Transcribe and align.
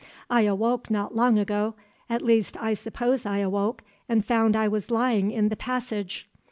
I 0.31 0.41
awoke 0.47 0.89
not 0.89 1.15
long 1.15 1.37
ago, 1.37 1.75
at 2.09 2.23
least 2.23 2.57
I 2.59 2.73
suppose 2.73 3.23
I 3.23 3.37
awoke 3.37 3.83
and 4.09 4.25
found 4.25 4.55
I 4.55 4.67
was 4.67 4.89
lying 4.89 5.29
in 5.29 5.49
the 5.49 5.55
passage. 5.55 6.27